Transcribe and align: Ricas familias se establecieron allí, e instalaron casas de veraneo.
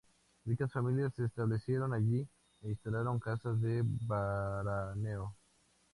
Ricas 0.45 0.71
familias 0.71 1.13
se 1.13 1.25
establecieron 1.25 1.93
allí, 1.93 2.27
e 2.63 2.69
instalaron 2.69 3.19
casas 3.19 3.61
de 3.61 3.83
veraneo. 3.85 5.35